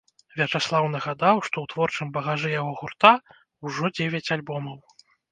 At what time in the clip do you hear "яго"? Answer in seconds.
2.53-2.71